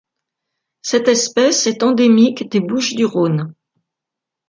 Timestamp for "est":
1.67-1.83